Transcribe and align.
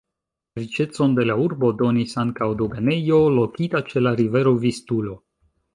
Riĉecon 0.59 1.13
de 1.19 1.25
la 1.31 1.35
urbo 1.43 1.69
donis 1.83 2.17
ankaŭ 2.23 2.49
doganejo 2.63 3.23
lokita 3.39 3.87
ĉe 3.93 4.07
la 4.09 4.19
rivero 4.23 4.57
Vistulo. 4.67 5.21